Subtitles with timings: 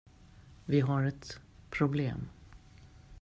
[0.65, 1.39] Vi har ett
[1.69, 2.27] problem.